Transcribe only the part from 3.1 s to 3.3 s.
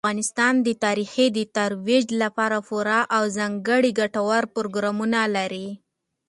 او